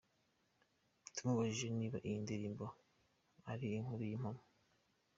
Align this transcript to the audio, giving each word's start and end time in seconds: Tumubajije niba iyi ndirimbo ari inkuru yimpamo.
Tumubajije 1.15 1.67
niba 1.77 1.97
iyi 2.07 2.17
ndirimbo 2.23 2.65
ari 3.51 3.65
inkuru 3.77 4.01
yimpamo. 4.09 4.43